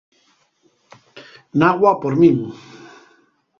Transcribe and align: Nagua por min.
Nagua 1.59 1.93
por 2.01 2.13
min. 2.21 2.37